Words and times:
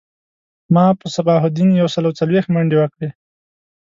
ما 0.73 0.85
په 0.99 1.07
صباح 1.15 1.41
الدین 1.47 1.69
یو 1.73 1.87
سل 1.93 2.03
او 2.07 2.17
څلویښت 2.19 2.49
منډی 2.55 2.77
وکړی 2.79 3.09